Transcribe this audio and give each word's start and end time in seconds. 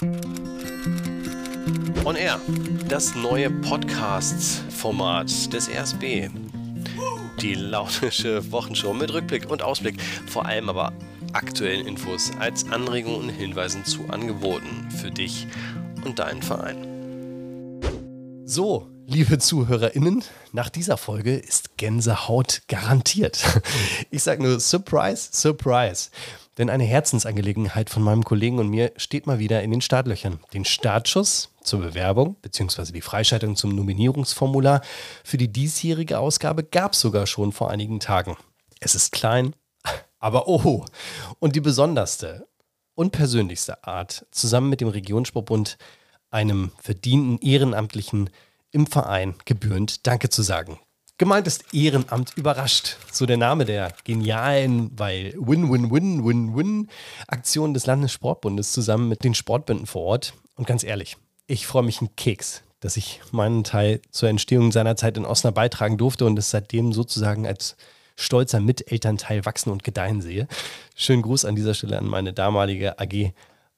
On 0.00 0.14
Air, 2.14 2.40
das 2.88 3.16
neue 3.16 3.50
Podcast-Format 3.50 5.52
des 5.52 5.68
RSB. 5.68 6.28
Die 7.42 7.54
launische 7.54 8.52
Wochenshow 8.52 8.94
mit 8.94 9.12
Rückblick 9.12 9.50
und 9.50 9.60
Ausblick, 9.60 10.00
vor 10.28 10.46
allem 10.46 10.68
aber 10.68 10.92
aktuellen 11.32 11.84
Infos 11.84 12.30
als 12.38 12.70
Anregungen 12.70 13.22
und 13.22 13.30
Hinweisen 13.30 13.84
zu 13.84 14.08
Angeboten 14.08 14.88
für 14.88 15.10
dich 15.10 15.48
und 16.04 16.20
deinen 16.20 16.42
Verein. 16.42 17.80
So, 18.44 18.88
liebe 19.04 19.38
ZuhörerInnen, 19.38 20.22
nach 20.52 20.70
dieser 20.70 20.96
Folge 20.96 21.34
ist 21.34 21.76
Gänsehaut 21.76 22.62
garantiert. 22.68 23.44
Ich 24.12 24.22
sage 24.22 24.44
nur 24.44 24.60
Surprise, 24.60 25.30
Surprise. 25.32 26.10
Denn 26.58 26.70
eine 26.70 26.84
Herzensangelegenheit 26.84 27.88
von 27.88 28.02
meinem 28.02 28.24
Kollegen 28.24 28.58
und 28.58 28.68
mir 28.68 28.92
steht 28.96 29.28
mal 29.28 29.38
wieder 29.38 29.62
in 29.62 29.70
den 29.70 29.80
Startlöchern. 29.80 30.40
Den 30.52 30.64
Startschuss 30.64 31.54
zur 31.62 31.80
Bewerbung 31.80 32.34
bzw. 32.42 32.90
die 32.90 33.00
Freischaltung 33.00 33.54
zum 33.54 33.74
Nominierungsformular 33.74 34.82
für 35.22 35.38
die 35.38 35.52
diesjährige 35.52 36.18
Ausgabe 36.18 36.64
gab 36.64 36.94
es 36.94 37.00
sogar 37.00 37.28
schon 37.28 37.52
vor 37.52 37.70
einigen 37.70 38.00
Tagen. 38.00 38.36
Es 38.80 38.96
ist 38.96 39.12
klein, 39.12 39.54
aber 40.18 40.48
oh, 40.48 40.84
und 41.38 41.54
die 41.54 41.60
besonderste 41.60 42.48
und 42.94 43.12
persönlichste 43.12 43.84
Art, 43.84 44.26
zusammen 44.32 44.68
mit 44.68 44.80
dem 44.80 44.88
Regionssportbund 44.88 45.78
einem 46.30 46.72
verdienten 46.80 47.38
Ehrenamtlichen 47.38 48.30
im 48.72 48.88
Verein 48.88 49.36
gebührend 49.44 50.06
Danke 50.08 50.28
zu 50.28 50.42
sagen. 50.42 50.80
Gemeint 51.18 51.46
ist 51.48 51.74
Ehrenamt 51.74 52.32
überrascht. 52.36 52.96
So 53.10 53.26
der 53.26 53.38
Name 53.38 53.64
der 53.64 53.92
genialen, 54.04 54.92
weil 54.96 55.34
Win-Win-Win-Win-Win-Aktion 55.36 57.74
des 57.74 57.86
Landessportbundes 57.86 58.70
zusammen 58.70 59.08
mit 59.08 59.24
den 59.24 59.34
Sportbünden 59.34 59.86
vor 59.86 60.04
Ort. 60.04 60.34
Und 60.54 60.68
ganz 60.68 60.84
ehrlich, 60.84 61.16
ich 61.48 61.66
freue 61.66 61.82
mich 61.82 62.00
einen 62.00 62.14
Keks, 62.14 62.62
dass 62.78 62.96
ich 62.96 63.20
meinen 63.32 63.64
Teil 63.64 64.00
zur 64.12 64.28
Entstehung 64.28 64.70
seiner 64.70 64.94
Zeit 64.94 65.16
in 65.16 65.24
Osnabrück 65.24 65.56
beitragen 65.56 65.98
durfte 65.98 66.24
und 66.24 66.38
es 66.38 66.52
seitdem 66.52 66.92
sozusagen 66.92 67.48
als 67.48 67.76
stolzer 68.14 68.60
Mitelternteil 68.60 69.44
wachsen 69.44 69.72
und 69.72 69.82
gedeihen 69.82 70.20
sehe. 70.20 70.46
Schönen 70.94 71.22
Gruß 71.22 71.46
an 71.46 71.56
dieser 71.56 71.74
Stelle 71.74 71.98
an 71.98 72.06
meine 72.06 72.32
damalige 72.32 73.00
AG 73.00 73.32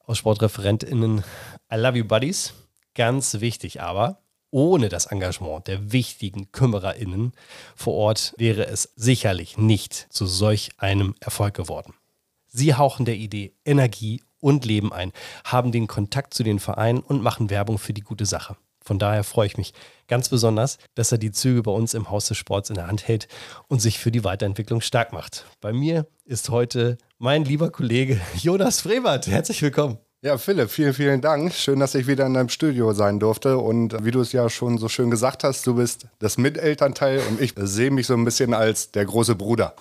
aus 0.04 0.18
SportreferentInnen. 0.18 1.24
I 1.72 1.76
love 1.76 1.96
you, 1.96 2.04
Buddies. 2.04 2.52
Ganz 2.94 3.40
wichtig 3.40 3.80
aber, 3.80 4.18
ohne 4.50 4.88
das 4.88 5.06
Engagement 5.06 5.66
der 5.66 5.92
wichtigen 5.92 6.52
KümmererInnen 6.52 7.32
vor 7.74 7.94
Ort 7.94 8.34
wäre 8.36 8.66
es 8.66 8.92
sicherlich 8.96 9.58
nicht 9.58 10.06
zu 10.10 10.26
solch 10.26 10.70
einem 10.78 11.14
Erfolg 11.20 11.54
geworden. 11.54 11.94
Sie 12.46 12.74
hauchen 12.74 13.04
der 13.04 13.16
Idee 13.16 13.54
Energie 13.64 14.22
und 14.40 14.64
Leben 14.64 14.92
ein, 14.92 15.12
haben 15.44 15.72
den 15.72 15.86
Kontakt 15.86 16.34
zu 16.34 16.42
den 16.42 16.58
Vereinen 16.58 17.00
und 17.00 17.22
machen 17.22 17.50
Werbung 17.50 17.78
für 17.78 17.92
die 17.92 18.00
gute 18.00 18.26
Sache. 18.26 18.56
Von 18.82 18.98
daher 18.98 19.24
freue 19.24 19.46
ich 19.46 19.56
mich 19.58 19.74
ganz 20.08 20.28
besonders, 20.30 20.78
dass 20.94 21.12
er 21.12 21.18
die 21.18 21.32
Züge 21.32 21.62
bei 21.62 21.70
uns 21.70 21.94
im 21.94 22.10
Haus 22.10 22.26
des 22.26 22.38
Sports 22.38 22.70
in 22.70 22.76
der 22.76 22.86
Hand 22.86 23.06
hält 23.06 23.28
und 23.68 23.80
sich 23.80 23.98
für 23.98 24.10
die 24.10 24.24
Weiterentwicklung 24.24 24.80
stark 24.80 25.12
macht. 25.12 25.44
Bei 25.60 25.72
mir 25.72 26.06
ist 26.24 26.48
heute 26.48 26.96
mein 27.18 27.44
lieber 27.44 27.70
Kollege 27.70 28.20
Jonas 28.36 28.80
Frevert. 28.80 29.26
Herzlich 29.26 29.60
willkommen. 29.60 29.98
Ja, 30.22 30.36
Philipp, 30.36 30.70
vielen, 30.70 30.92
vielen 30.92 31.22
Dank. 31.22 31.54
Schön, 31.54 31.80
dass 31.80 31.94
ich 31.94 32.06
wieder 32.06 32.26
in 32.26 32.34
deinem 32.34 32.50
Studio 32.50 32.92
sein 32.92 33.18
durfte. 33.18 33.56
Und 33.56 34.04
wie 34.04 34.10
du 34.10 34.20
es 34.20 34.32
ja 34.32 34.50
schon 34.50 34.76
so 34.76 34.86
schön 34.90 35.10
gesagt 35.10 35.44
hast, 35.44 35.66
du 35.66 35.76
bist 35.76 36.08
das 36.18 36.36
Mitelternteil 36.36 37.22
und 37.30 37.40
ich 37.40 37.54
sehe 37.56 37.90
mich 37.90 38.06
so 38.06 38.12
ein 38.12 38.26
bisschen 38.26 38.52
als 38.52 38.90
der 38.90 39.06
große 39.06 39.34
Bruder. 39.34 39.74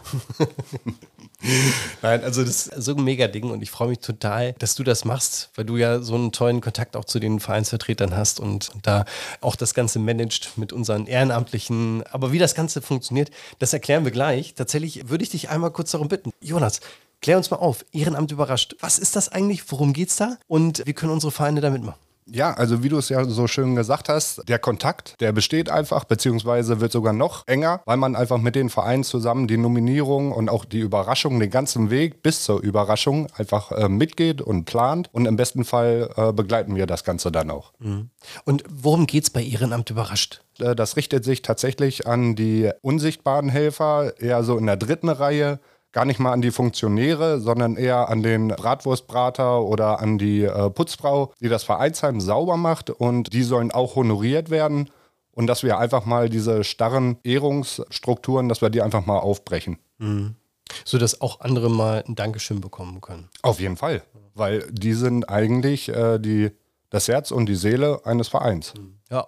Nein, 2.01 2.23
also 2.23 2.45
das 2.45 2.67
ist 2.67 2.83
so 2.83 2.95
ein 2.95 3.03
Mega-Ding 3.03 3.51
und 3.51 3.61
ich 3.61 3.69
freue 3.69 3.89
mich 3.89 3.99
total, 3.99 4.53
dass 4.59 4.75
du 4.75 4.83
das 4.83 5.03
machst, 5.03 5.49
weil 5.55 5.65
du 5.65 5.75
ja 5.75 5.99
so 5.99 6.15
einen 6.15 6.31
tollen 6.31 6.61
Kontakt 6.61 6.95
auch 6.95 7.03
zu 7.03 7.19
den 7.19 7.41
Vereinsvertretern 7.41 8.15
hast 8.15 8.39
und, 8.39 8.69
und 8.73 8.87
da 8.87 9.03
auch 9.41 9.57
das 9.57 9.73
Ganze 9.73 9.99
managt 9.99 10.57
mit 10.57 10.71
unseren 10.71 11.05
Ehrenamtlichen. 11.05 12.03
Aber 12.11 12.31
wie 12.31 12.39
das 12.39 12.55
Ganze 12.55 12.81
funktioniert, 12.81 13.29
das 13.59 13.73
erklären 13.73 14.05
wir 14.05 14.11
gleich. 14.11 14.53
Tatsächlich 14.53 15.09
würde 15.09 15.25
ich 15.25 15.31
dich 15.31 15.49
einmal 15.49 15.71
kurz 15.71 15.91
darum 15.91 16.07
bitten. 16.07 16.31
Jonas, 16.39 16.79
Klär 17.21 17.37
uns 17.37 17.51
mal 17.51 17.57
auf, 17.57 17.85
Ehrenamt 17.91 18.31
überrascht. 18.31 18.75
Was 18.79 18.97
ist 18.97 19.15
das 19.15 19.29
eigentlich? 19.29 19.69
Worum 19.71 19.93
geht's 19.93 20.15
da? 20.15 20.37
Und 20.47 20.83
wie 20.85 20.93
können 20.93 21.11
unsere 21.11 21.31
Vereine 21.31 21.59
damit 21.59 21.83
machen? 21.83 21.99
Ja, 22.31 22.53
also 22.53 22.83
wie 22.83 22.89
du 22.89 22.97
es 22.97 23.09
ja 23.09 23.25
so 23.25 23.47
schön 23.47 23.75
gesagt 23.75 24.09
hast, 24.09 24.47
der 24.47 24.59
Kontakt, 24.59 25.15
der 25.19 25.31
besteht 25.31 25.69
einfach, 25.69 26.03
beziehungsweise 26.03 26.79
wird 26.79 26.91
sogar 26.91 27.13
noch 27.13 27.47
enger, 27.47 27.81
weil 27.85 27.97
man 27.97 28.15
einfach 28.15 28.37
mit 28.37 28.55
den 28.55 28.69
Vereinen 28.69 29.03
zusammen 29.03 29.47
die 29.47 29.57
Nominierung 29.57 30.31
und 30.31 30.49
auch 30.49 30.65
die 30.65 30.79
Überraschung, 30.79 31.39
den 31.39 31.49
ganzen 31.49 31.89
Weg 31.89 32.21
bis 32.21 32.43
zur 32.43 32.61
Überraschung 32.61 33.27
einfach 33.35 33.71
äh, 33.71 33.89
mitgeht 33.89 34.41
und 34.41 34.65
plant. 34.65 35.09
Und 35.11 35.25
im 35.25 35.35
besten 35.35 35.65
Fall 35.65 36.09
äh, 36.15 36.31
begleiten 36.31 36.75
wir 36.75 36.85
das 36.85 37.03
Ganze 37.03 37.31
dann 37.31 37.49
auch. 37.49 37.73
Mhm. 37.79 38.09
Und 38.45 38.63
worum 38.69 39.07
geht 39.07 39.23
es 39.23 39.29
bei 39.29 39.43
Ehrenamt 39.43 39.89
überrascht? 39.89 40.41
Äh, 40.59 40.75
das 40.75 40.97
richtet 40.97 41.25
sich 41.25 41.41
tatsächlich 41.41 42.07
an 42.07 42.35
die 42.35 42.69
unsichtbaren 42.81 43.49
Helfer, 43.49 44.13
eher 44.19 44.43
so 44.43 44.57
in 44.57 44.67
der 44.67 44.77
dritten 44.77 45.09
Reihe 45.09 45.59
gar 45.91 46.05
nicht 46.05 46.19
mal 46.19 46.33
an 46.33 46.41
die 46.41 46.51
Funktionäre, 46.51 47.39
sondern 47.39 47.75
eher 47.75 48.09
an 48.09 48.21
den 48.21 48.49
Bratwurstbrater 48.49 49.63
oder 49.63 49.99
an 49.99 50.17
die 50.17 50.43
äh, 50.43 50.69
Putzfrau, 50.69 51.33
die 51.39 51.49
das 51.49 51.63
Vereinsheim 51.63 52.21
sauber 52.21 52.57
macht 52.57 52.89
und 52.89 53.33
die 53.33 53.43
sollen 53.43 53.71
auch 53.71 53.95
honoriert 53.95 54.49
werden 54.49 54.89
und 55.31 55.47
dass 55.47 55.63
wir 55.63 55.77
einfach 55.77 56.05
mal 56.05 56.29
diese 56.29 56.63
starren 56.63 57.17
Ehrungsstrukturen, 57.23 58.49
dass 58.49 58.61
wir 58.61 58.69
die 58.69 58.81
einfach 58.81 59.05
mal 59.05 59.19
aufbrechen. 59.19 59.77
Mhm. 59.97 60.35
So 60.85 60.97
dass 60.97 61.21
auch 61.21 61.39
andere 61.39 61.69
mal 61.69 62.03
ein 62.07 62.15
Dankeschön 62.15 62.61
bekommen 62.61 63.01
können. 63.01 63.29
Auf 63.41 63.59
jeden 63.59 63.77
Fall, 63.77 64.03
weil 64.35 64.67
die 64.71 64.93
sind 64.93 65.29
eigentlich 65.29 65.89
äh, 65.89 66.19
die, 66.19 66.51
das 66.91 67.07
Herz 67.07 67.31
und 67.31 67.47
die 67.47 67.55
Seele 67.55 68.01
eines 68.05 68.27
Vereins. 68.27 68.73
Ja, 69.09 69.27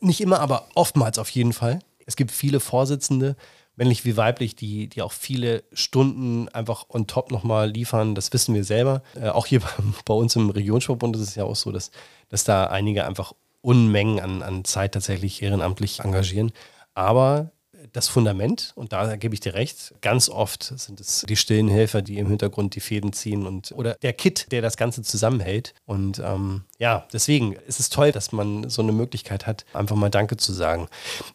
nicht 0.00 0.20
immer, 0.20 0.40
aber 0.40 0.66
oftmals 0.74 1.18
auf 1.18 1.30
jeden 1.30 1.54
Fall. 1.54 1.78
Es 2.04 2.16
gibt 2.16 2.30
viele 2.30 2.60
Vorsitzende, 2.60 3.36
männlich 3.76 4.04
wie 4.04 4.16
weiblich, 4.16 4.54
die, 4.54 4.88
die 4.88 5.02
auch 5.02 5.12
viele 5.12 5.64
Stunden 5.72 6.48
einfach 6.48 6.86
on 6.88 7.06
top 7.06 7.30
nochmal 7.30 7.70
liefern. 7.70 8.14
Das 8.14 8.32
wissen 8.32 8.54
wir 8.54 8.64
selber. 8.64 9.02
Äh, 9.14 9.28
auch 9.28 9.46
hier 9.46 9.60
bei, 9.60 9.68
bei 10.04 10.14
uns 10.14 10.36
im 10.36 10.50
Regionssportbund 10.50 11.16
ist 11.16 11.22
es 11.22 11.34
ja 11.34 11.44
auch 11.44 11.56
so, 11.56 11.72
dass, 11.72 11.90
dass 12.28 12.44
da 12.44 12.66
einige 12.66 13.06
einfach 13.06 13.32
Unmengen 13.60 14.20
an, 14.20 14.42
an 14.42 14.64
Zeit 14.64 14.92
tatsächlich 14.92 15.40
ehrenamtlich 15.42 16.00
engagieren. 16.00 16.52
Aber 16.94 17.52
das 17.92 18.08
Fundament, 18.08 18.72
und 18.74 18.92
da 18.92 19.16
gebe 19.16 19.34
ich 19.34 19.40
dir 19.40 19.54
recht, 19.54 19.94
ganz 20.00 20.28
oft 20.28 20.62
sind 20.62 21.00
es 21.00 21.24
die 21.28 21.36
stillen 21.36 21.68
Helfer, 21.68 22.02
die 22.02 22.18
im 22.18 22.28
Hintergrund 22.28 22.74
die 22.74 22.80
Fäden 22.80 23.12
ziehen 23.12 23.46
und 23.46 23.72
oder 23.72 23.94
der 24.02 24.12
Kit, 24.12 24.50
der 24.52 24.62
das 24.62 24.76
Ganze 24.76 25.02
zusammenhält. 25.02 25.74
Und 25.84 26.20
ähm, 26.24 26.64
ja, 26.82 27.06
deswegen 27.12 27.52
ist 27.68 27.78
es 27.78 27.90
toll, 27.90 28.10
dass 28.10 28.32
man 28.32 28.68
so 28.68 28.82
eine 28.82 28.90
Möglichkeit 28.90 29.46
hat, 29.46 29.64
einfach 29.72 29.94
mal 29.94 30.10
Danke 30.10 30.36
zu 30.36 30.52
sagen. 30.52 30.88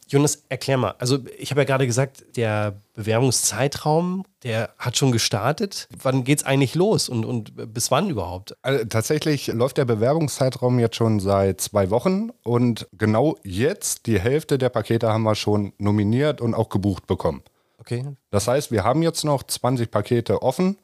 Jonas, 0.10 0.44
erklär 0.50 0.76
mal. 0.76 0.96
Also 1.00 1.20
ich 1.40 1.52
habe 1.52 1.62
ja 1.62 1.66
gerade 1.66 1.88
gesagt, 1.88 2.26
der 2.36 2.82
Bewerbungszeitraum, 2.96 4.26
der 4.44 4.72
hat 4.78 4.98
schon 4.98 5.14
gestartet. 5.14 5.88
Wann 6.04 6.26
geht 6.26 6.40
es 6.40 6.46
eigentlich 6.46 6.76
los 6.76 7.08
und, 7.08 7.24
und 7.24 7.74
bis 7.74 7.92
wann 7.92 8.10
überhaupt? 8.10 8.58
Also, 8.62 8.84
tatsächlich 8.84 9.48
läuft 9.48 9.78
der 9.78 9.86
Bewerbungszeitraum 9.86 10.80
jetzt 10.80 10.98
schon 10.98 11.22
seit 11.22 11.62
zwei 11.62 11.92
Wochen 11.92 12.32
und 12.44 12.86
genau 12.92 13.38
jetzt 13.44 14.06
die 14.06 14.20
Hälfte 14.20 14.58
der 14.58 14.68
Pakete 14.68 15.14
haben 15.14 15.24
wir 15.24 15.36
schon 15.36 15.72
nominiert 15.78 16.42
und 16.42 16.56
auch 16.56 16.68
gebucht 16.68 17.08
bekommen. 17.08 17.42
Okay. 17.80 18.04
Das 18.32 18.50
heißt, 18.50 18.70
wir 18.72 18.84
haben 18.84 19.02
jetzt 19.02 19.24
noch 19.24 19.44
20 19.44 19.92
Pakete 19.92 20.42
offen 20.42 20.76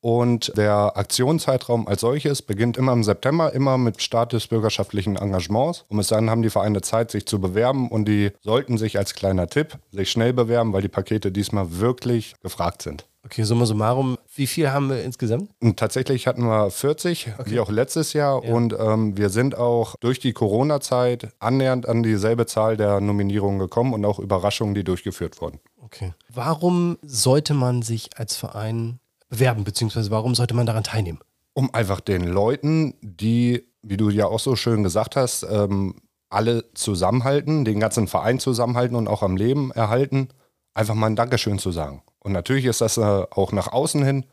und 0.00 0.56
der 0.56 0.96
Aktionszeitraum 0.96 1.88
als 1.88 2.00
solches 2.00 2.42
beginnt 2.42 2.76
immer 2.76 2.92
im 2.92 3.04
September, 3.04 3.52
immer 3.52 3.78
mit 3.78 4.00
Start 4.00 4.32
des 4.32 4.46
bürgerschaftlichen 4.46 5.16
Engagements. 5.16 5.84
Und 5.88 5.98
bis 5.98 6.08
dann 6.08 6.30
haben 6.30 6.42
die 6.42 6.50
Vereine 6.50 6.80
Zeit, 6.82 7.10
sich 7.10 7.26
zu 7.26 7.40
bewerben 7.40 7.88
und 7.88 8.06
die 8.06 8.30
sollten 8.40 8.78
sich 8.78 8.98
als 8.98 9.14
kleiner 9.14 9.48
Tipp 9.48 9.78
sich 9.90 10.10
schnell 10.10 10.32
bewerben, 10.32 10.72
weil 10.72 10.82
die 10.82 10.88
Pakete 10.88 11.32
diesmal 11.32 11.78
wirklich 11.78 12.34
gefragt 12.42 12.82
sind. 12.82 13.06
Okay, 13.24 13.42
summa 13.42 13.66
summarum, 13.66 14.16
wie 14.34 14.46
viel 14.46 14.70
haben 14.70 14.88
wir 14.88 15.02
insgesamt? 15.02 15.50
Und 15.60 15.78
tatsächlich 15.78 16.26
hatten 16.26 16.44
wir 16.44 16.70
40, 16.70 17.32
okay. 17.38 17.50
wie 17.50 17.60
auch 17.60 17.70
letztes 17.70 18.14
Jahr. 18.14 18.42
Ja. 18.42 18.54
Und 18.54 18.74
ähm, 18.78 19.18
wir 19.18 19.28
sind 19.28 19.54
auch 19.54 19.96
durch 20.00 20.18
die 20.18 20.32
Corona-Zeit 20.32 21.28
annähernd 21.38 21.86
an 21.86 22.02
dieselbe 22.02 22.46
Zahl 22.46 22.76
der 22.78 23.00
Nominierungen 23.00 23.58
gekommen 23.58 23.92
und 23.92 24.04
auch 24.04 24.18
Überraschungen, 24.18 24.74
die 24.74 24.84
durchgeführt 24.84 25.42
wurden. 25.42 25.60
Okay. 25.84 26.14
Warum 26.32 26.96
sollte 27.02 27.52
man 27.52 27.82
sich 27.82 28.16
als 28.16 28.36
Verein 28.36 29.00
bewerben, 29.28 29.64
beziehungsweise 29.64 30.10
warum 30.10 30.34
sollte 30.34 30.54
man 30.54 30.66
daran 30.66 30.84
teilnehmen? 30.84 31.20
Um 31.54 31.72
einfach 31.74 32.00
den 32.00 32.24
Leuten, 32.24 32.94
die, 33.02 33.64
wie 33.82 33.96
du 33.96 34.10
ja 34.10 34.26
auch 34.26 34.40
so 34.40 34.56
schön 34.56 34.82
gesagt 34.82 35.16
hast, 35.16 35.44
ähm, 35.50 35.96
alle 36.30 36.64
zusammenhalten, 36.74 37.64
den 37.64 37.80
ganzen 37.80 38.06
Verein 38.06 38.38
zusammenhalten 38.38 38.96
und 38.96 39.08
auch 39.08 39.22
am 39.22 39.36
Leben 39.36 39.70
erhalten, 39.72 40.28
einfach 40.74 40.94
mal 40.94 41.06
ein 41.06 41.16
Dankeschön 41.16 41.58
zu 41.58 41.72
sagen. 41.72 42.02
Und 42.20 42.32
natürlich 42.32 42.66
ist 42.66 42.80
das 42.80 42.98
äh, 42.98 43.00
auch 43.02 43.52
nach 43.52 43.72
außen 43.72 44.04
hin. 44.04 44.26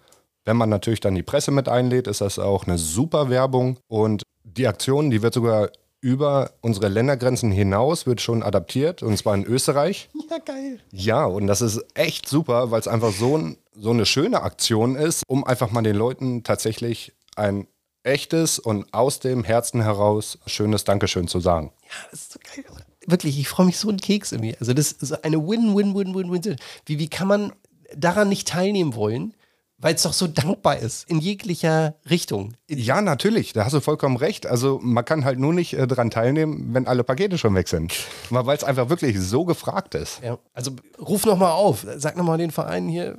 Wenn 0.44 0.58
man 0.58 0.70
natürlich 0.70 1.00
dann 1.00 1.16
die 1.16 1.24
Presse 1.24 1.52
mit 1.52 1.70
einlädt, 1.70 2.08
ist 2.08 2.22
das 2.22 2.38
auch 2.38 2.68
eine 2.68 2.78
super 2.78 3.30
Werbung. 3.30 3.78
Und 3.88 4.24
die 4.44 4.68
Aktion, 4.68 5.10
die 5.10 5.22
wird 5.22 5.34
sogar 5.34 5.70
über 6.02 6.52
unsere 6.62 6.88
Ländergrenzen 6.88 7.52
hinaus, 7.52 8.06
wird 8.06 8.22
schon 8.22 8.44
adaptiert, 8.44 9.02
und 9.02 9.18
zwar 9.18 9.34
in 9.34 9.44
Österreich. 9.44 10.10
Ja, 10.30 10.38
geil. 10.38 10.80
Ja, 10.92 11.26
und 11.26 11.48
das 11.48 11.62
ist 11.62 11.84
echt 11.96 12.30
super, 12.30 12.70
weil 12.70 12.80
es 12.80 12.88
einfach 12.88 13.12
so, 13.12 13.38
ein, 13.38 13.58
so 13.78 13.92
eine 13.92 14.06
schöne 14.06 14.42
Aktion 14.42 14.96
ist, 14.96 15.24
um 15.28 15.44
einfach 15.44 15.72
mal 15.72 15.82
den 15.82 15.96
Leuten 15.96 16.44
tatsächlich 16.44 17.14
ein 17.36 17.68
echtes 18.04 18.60
und 18.60 18.94
aus 18.94 19.20
dem 19.20 19.44
Herzen 19.44 19.82
heraus 19.82 20.38
schönes 20.46 20.84
Dankeschön 20.84 21.28
zu 21.28 21.40
sagen. 21.40 21.72
Ja, 21.84 22.08
das 22.12 22.22
ist 22.22 22.34
so 22.34 22.40
geil. 22.40 22.66
Wirklich, 23.08 23.40
ich 23.40 23.48
freue 23.48 23.66
mich 23.66 23.78
so 23.78 23.90
einen 23.90 24.00
Keks 24.00 24.32
irgendwie. 24.32 24.56
Also 24.60 24.74
das 24.74 24.92
ist 24.92 25.24
eine 25.24 25.38
Win-Win-Win-Win-Win. 25.38 26.56
Wie, 26.86 27.00
wie 27.00 27.08
kann 27.08 27.28
man 27.28 27.54
daran 27.96 28.30
nicht 28.30 28.48
teilnehmen 28.48 28.96
wollen? 28.96 29.34
Weil 29.78 29.96
es 29.96 30.04
doch 30.04 30.14
so 30.14 30.28
dankbar 30.28 30.78
ist, 30.78 31.10
in 31.10 31.20
jeglicher 31.20 31.96
Richtung. 32.10 32.54
Ja, 32.70 33.02
natürlich, 33.02 33.52
da 33.52 33.66
hast 33.66 33.74
du 33.74 33.82
vollkommen 33.82 34.16
recht. 34.16 34.48
Also 34.48 34.80
man 34.82 35.04
kann 35.04 35.26
halt 35.26 35.38
nur 35.38 35.54
nicht 35.54 35.74
äh, 35.74 35.86
daran 35.86 36.10
teilnehmen, 36.10 36.74
wenn 36.74 36.88
alle 36.88 37.04
Pakete 37.04 37.38
schon 37.38 37.54
weg 37.56 37.68
sind. 37.68 37.94
Weil 38.30 38.56
es 38.56 38.64
einfach 38.64 38.88
wirklich 38.88 39.20
so 39.20 39.44
gefragt 39.44 39.94
ist. 39.94 40.22
Ja, 40.24 40.40
also 40.54 40.72
ruf 40.98 41.26
nochmal 41.26 41.52
auf, 41.52 41.86
sag 41.98 42.16
nochmal 42.16 42.38
den 42.38 42.52
Verein 42.52 42.88
hier, 42.88 43.18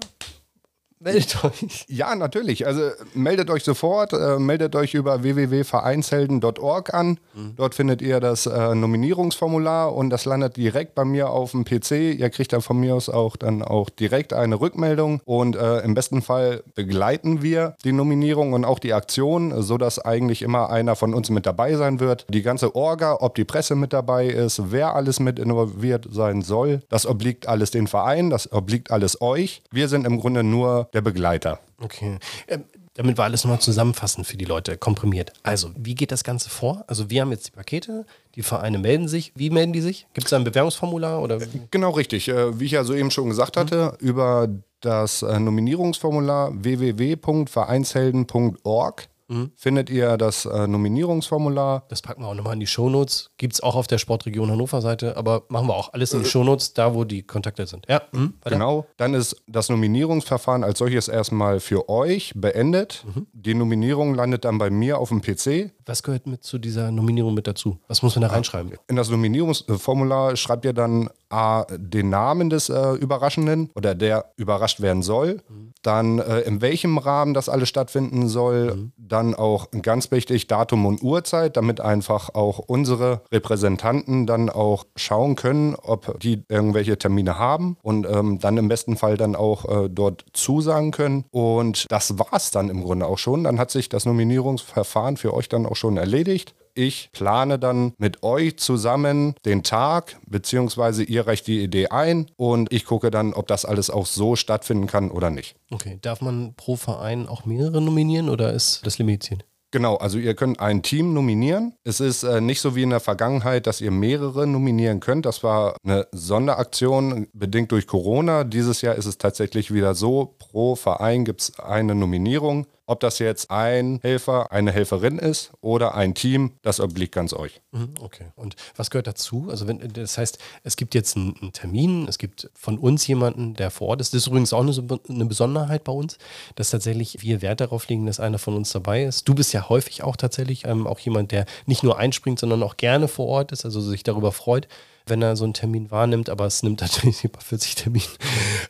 Meldet 0.98 1.44
euch. 1.44 1.84
Ja, 1.88 2.14
natürlich. 2.14 2.66
Also 2.66 2.90
meldet 3.12 3.50
euch 3.50 3.64
sofort, 3.64 4.14
äh, 4.14 4.38
meldet 4.38 4.74
euch 4.74 4.94
über 4.94 5.22
www.vereinshelden.org 5.22 6.94
an. 6.94 7.18
Mhm. 7.34 7.52
Dort 7.56 7.74
findet 7.74 8.00
ihr 8.00 8.18
das 8.18 8.46
äh, 8.46 8.74
Nominierungsformular 8.74 9.94
und 9.94 10.08
das 10.08 10.24
landet 10.24 10.56
direkt 10.56 10.94
bei 10.94 11.04
mir 11.04 11.28
auf 11.28 11.50
dem 11.50 11.66
PC. 11.66 12.18
Ihr 12.18 12.30
kriegt 12.30 12.54
dann 12.54 12.62
von 12.62 12.78
mir 12.78 12.94
aus 12.94 13.10
auch 13.10 13.36
dann 13.36 13.62
auch 13.62 13.90
direkt 13.90 14.32
eine 14.32 14.58
Rückmeldung 14.58 15.20
und 15.26 15.54
äh, 15.56 15.80
im 15.80 15.92
besten 15.92 16.22
Fall 16.22 16.62
begleiten 16.74 17.42
wir 17.42 17.76
die 17.84 17.92
Nominierung 17.92 18.54
und 18.54 18.64
auch 18.64 18.78
die 18.78 18.94
Aktion, 18.94 19.62
sodass 19.62 19.98
eigentlich 19.98 20.40
immer 20.40 20.70
einer 20.70 20.96
von 20.96 21.12
uns 21.12 21.28
mit 21.28 21.44
dabei 21.44 21.76
sein 21.76 22.00
wird. 22.00 22.24
Die 22.30 22.42
ganze 22.42 22.74
Orga, 22.74 23.18
ob 23.20 23.34
die 23.34 23.44
Presse 23.44 23.74
mit 23.74 23.92
dabei 23.92 24.28
ist, 24.28 24.70
wer 24.70 24.96
alles 24.96 25.20
mit 25.20 25.38
involviert 25.38 26.08
sein 26.10 26.40
soll, 26.40 26.80
das 26.88 27.06
obliegt 27.06 27.48
alles 27.48 27.70
den 27.70 27.86
Verein, 27.86 28.30
das 28.30 28.50
obliegt 28.50 28.90
alles 28.90 29.20
euch. 29.20 29.62
Wir 29.70 29.88
sind 29.88 30.06
im 30.06 30.18
Grunde 30.18 30.42
nur 30.42 30.85
der 30.92 31.00
Begleiter. 31.00 31.60
Okay. 31.80 32.18
Ähm, 32.48 32.64
damit 32.94 33.18
wir 33.18 33.24
alles 33.24 33.44
nochmal 33.44 33.60
zusammenfassen 33.60 34.24
für 34.24 34.38
die 34.38 34.46
Leute, 34.46 34.78
komprimiert. 34.78 35.34
Also, 35.42 35.70
wie 35.76 35.94
geht 35.94 36.10
das 36.12 36.24
Ganze 36.24 36.48
vor? 36.48 36.82
Also, 36.86 37.10
wir 37.10 37.20
haben 37.20 37.30
jetzt 37.30 37.48
die 37.48 37.52
Pakete, 37.52 38.06
die 38.34 38.42
Vereine 38.42 38.78
melden 38.78 39.06
sich. 39.06 39.32
Wie 39.34 39.50
melden 39.50 39.74
die 39.74 39.82
sich? 39.82 40.06
Gibt 40.14 40.26
es 40.26 40.30
da 40.30 40.36
ein 40.36 40.44
Bewerbungsformular? 40.44 41.20
Oder? 41.22 41.38
Genau 41.70 41.90
richtig. 41.90 42.28
Äh, 42.28 42.58
wie 42.58 42.64
ich 42.64 42.72
ja 42.72 42.84
soeben 42.84 43.10
schon 43.10 43.28
gesagt 43.28 43.58
hatte, 43.58 43.98
mhm. 44.00 44.06
über 44.06 44.48
das 44.80 45.20
äh, 45.22 45.38
Nominierungsformular 45.38 46.52
www.vereinshelden.org 46.54 49.08
mhm. 49.28 49.52
findet 49.56 49.90
ihr 49.90 50.16
das 50.16 50.46
äh, 50.46 50.66
Nominierungsformular. 50.66 51.84
Das 51.88 52.02
packen 52.02 52.22
wir 52.22 52.28
auch 52.28 52.34
nochmal 52.34 52.54
in 52.54 52.60
die 52.60 52.66
Shownotes. 52.66 53.30
Gibt 53.36 53.54
es 53.54 53.62
auch 53.62 53.74
auf 53.74 53.86
der 53.86 53.98
Sportregion 53.98 54.50
Hannover 54.50 54.80
Seite, 54.80 55.16
aber 55.16 55.44
machen 55.48 55.68
wir 55.68 55.74
auch 55.74 55.92
alles 55.92 56.12
in 56.12 56.20
die 56.20 56.26
äh. 56.26 56.30
Shownotes, 56.30 56.74
da 56.74 56.94
wo 56.94 57.04
die 57.04 57.22
Kontakte 57.22 57.66
sind. 57.66 57.86
Ja, 57.88 58.02
mhm. 58.12 58.34
genau. 58.44 58.86
Dann 58.96 59.14
ist 59.14 59.36
das 59.46 59.68
Nominierungsverfahren 59.68 60.64
als 60.64 60.78
solches 60.78 61.08
erstmal 61.08 61.60
für 61.60 61.88
euch 61.88 62.32
beendet. 62.34 63.04
Mhm. 63.14 63.26
Die 63.32 63.54
Nominierung 63.54 64.14
landet 64.14 64.44
dann 64.44 64.58
bei 64.58 64.70
mir 64.70 64.98
auf 64.98 65.08
dem 65.08 65.22
PC. 65.22 65.72
Was 65.88 66.02
gehört 66.02 66.26
mit 66.26 66.42
zu 66.42 66.58
dieser 66.58 66.90
Nominierung 66.90 67.32
mit 67.32 67.46
dazu? 67.46 67.78
Was 67.86 68.02
muss 68.02 68.16
man 68.16 68.22
da 68.22 68.28
reinschreiben? 68.28 68.72
In 68.88 68.96
das 68.96 69.08
Nominierungsformular 69.08 70.34
schreibt 70.34 70.64
ihr 70.64 70.72
dann 70.72 71.08
A, 71.28 71.64
den 71.70 72.10
Namen 72.10 72.50
des 72.50 72.68
äh, 72.68 72.92
Überraschenden 72.94 73.70
oder 73.74 73.94
der 73.94 74.32
überrascht 74.36 74.80
werden 74.80 75.02
soll. 75.02 75.42
Mhm. 75.48 75.72
Dann 75.82 76.18
äh, 76.18 76.40
in 76.40 76.60
welchem 76.60 76.98
Rahmen 76.98 77.34
das 77.34 77.48
alles 77.48 77.68
stattfinden 77.68 78.28
soll. 78.28 78.74
Mhm. 78.74 78.92
Dann 78.96 79.34
auch 79.34 79.70
ganz 79.82 80.10
wichtig 80.10 80.48
Datum 80.48 80.86
und 80.86 81.02
Uhrzeit, 81.02 81.56
damit 81.56 81.80
einfach 81.80 82.34
auch 82.34 82.58
unsere 82.58 83.22
Repräsentanten 83.32 84.26
dann 84.26 84.50
auch 84.50 84.86
schauen 84.96 85.36
können, 85.36 85.76
ob 85.76 86.18
die 86.20 86.42
irgendwelche 86.48 86.98
Termine 86.98 87.38
haben 87.38 87.76
und 87.82 88.06
ähm, 88.08 88.38
dann 88.40 88.56
im 88.56 88.68
besten 88.68 88.96
Fall 88.96 89.16
dann 89.16 89.36
auch 89.36 89.84
äh, 89.84 89.88
dort 89.88 90.24
zusagen 90.32 90.90
können. 90.90 91.24
Und 91.30 91.86
das 91.90 92.18
war 92.18 92.32
es 92.32 92.50
dann 92.50 92.70
im 92.70 92.82
Grunde 92.82 93.06
auch 93.06 93.18
schon. 93.18 93.44
Dann 93.44 93.58
hat 93.58 93.70
sich 93.70 93.88
das 93.88 94.04
Nominierungsverfahren 94.04 95.16
für 95.16 95.32
euch 95.34 95.48
dann 95.48 95.66
auch 95.66 95.75
schon 95.76 95.96
erledigt 95.96 96.54
ich 96.76 97.10
plane 97.12 97.58
dann 97.58 97.94
mit 97.98 98.22
euch 98.22 98.58
zusammen 98.58 99.34
den 99.44 99.62
Tag, 99.62 100.18
beziehungsweise 100.26 101.02
ihr 101.02 101.26
reicht 101.26 101.46
die 101.46 101.62
Idee 101.62 101.88
ein 101.88 102.30
und 102.36 102.72
ich 102.72 102.84
gucke 102.84 103.10
dann, 103.10 103.32
ob 103.32 103.46
das 103.46 103.64
alles 103.64 103.90
auch 103.90 104.06
so 104.06 104.36
stattfinden 104.36 104.86
kann 104.86 105.10
oder 105.10 105.30
nicht. 105.30 105.56
Okay, 105.70 105.98
darf 106.02 106.20
man 106.20 106.54
pro 106.54 106.76
Verein 106.76 107.26
auch 107.26 107.46
mehrere 107.46 107.80
nominieren 107.80 108.28
oder 108.28 108.52
ist 108.52 108.84
das 108.84 108.98
limitiert? 108.98 109.44
Genau, 109.72 109.96
also 109.96 110.18
ihr 110.18 110.34
könnt 110.34 110.60
ein 110.60 110.82
Team 110.82 111.12
nominieren. 111.12 111.74
Es 111.82 111.98
ist 111.98 112.22
äh, 112.22 112.40
nicht 112.40 112.60
so 112.60 112.76
wie 112.76 112.82
in 112.82 112.90
der 112.90 113.00
Vergangenheit, 113.00 113.66
dass 113.66 113.80
ihr 113.80 113.90
mehrere 113.90 114.46
nominieren 114.46 115.00
könnt. 115.00 115.26
Das 115.26 115.42
war 115.42 115.76
eine 115.84 116.06
Sonderaktion 116.12 117.26
bedingt 117.32 117.72
durch 117.72 117.86
Corona. 117.86 118.44
Dieses 118.44 118.80
Jahr 118.80 118.94
ist 118.94 119.06
es 119.06 119.18
tatsächlich 119.18 119.74
wieder 119.74 119.94
so, 119.94 120.36
pro 120.38 120.76
Verein 120.76 121.24
gibt 121.24 121.40
es 121.40 121.58
eine 121.58 121.94
Nominierung. 121.94 122.66
Ob 122.88 123.00
das 123.00 123.18
jetzt 123.18 123.50
ein 123.50 123.98
Helfer, 124.02 124.52
eine 124.52 124.70
Helferin 124.70 125.18
ist 125.18 125.50
oder 125.60 125.96
ein 125.96 126.14
Team, 126.14 126.52
das 126.62 126.78
obliegt 126.78 127.12
ganz 127.14 127.32
euch. 127.32 127.60
Mhm, 127.72 127.94
okay. 128.00 128.26
Und 128.36 128.54
was 128.76 128.90
gehört 128.90 129.08
dazu? 129.08 129.48
Also 129.50 129.66
wenn, 129.66 129.80
das 129.92 130.16
heißt, 130.18 130.38
es 130.62 130.76
gibt 130.76 130.94
jetzt 130.94 131.16
einen, 131.16 131.52
Termin, 131.52 132.06
es 132.06 132.16
gibt 132.18 132.48
von 132.54 132.78
uns 132.78 133.04
jemanden, 133.06 133.54
der 133.54 133.72
vor 133.72 133.88
Ort 133.88 134.00
ist. 134.00 134.14
Das 134.14 134.22
ist 134.22 134.26
übrigens 134.28 134.52
auch 134.52 134.60
eine, 134.60 135.00
eine 135.08 135.26
Besonderheit 135.26 135.82
bei 135.82 135.92
uns, 135.92 136.18
dass 136.54 136.70
tatsächlich 136.70 137.22
wir 137.22 137.42
Wert 137.42 137.60
darauf 137.60 137.88
legen, 137.88 138.06
dass 138.06 138.20
einer 138.20 138.38
von 138.38 138.54
uns 138.54 138.70
dabei 138.70 139.04
ist. 139.04 139.28
Du 139.28 139.34
bist 139.34 139.52
ja 139.52 139.68
häufig 139.68 140.04
auch 140.04 140.16
tatsächlich 140.16 140.64
ähm, 140.64 140.86
auch 140.86 141.00
jemand, 141.00 141.32
der 141.32 141.46
nicht 141.66 141.82
nur 141.82 141.98
einspringt, 141.98 142.38
sondern 142.38 142.62
auch 142.62 142.76
gerne 142.76 143.08
vor 143.08 143.26
Ort 143.26 143.50
ist, 143.50 143.64
also 143.64 143.80
sich 143.80 144.04
darüber 144.04 144.30
freut 144.30 144.68
wenn 145.06 145.22
er 145.22 145.36
so 145.36 145.44
einen 145.44 145.54
Termin 145.54 145.90
wahrnimmt, 145.90 146.28
aber 146.28 146.46
es 146.46 146.62
nimmt 146.62 146.80
natürlich 146.82 147.24
über 147.24 147.40
40 147.40 147.74
Termine 147.76 148.04